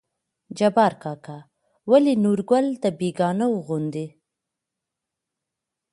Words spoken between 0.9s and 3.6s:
کاکا: ولې نورګله د بيګانه وو